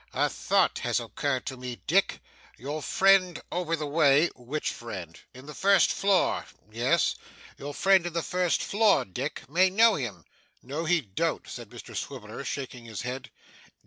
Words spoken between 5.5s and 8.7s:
first floor.' 'Yes?' 'Your friend in the first